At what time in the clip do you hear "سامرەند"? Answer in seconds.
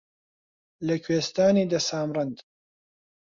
1.87-2.37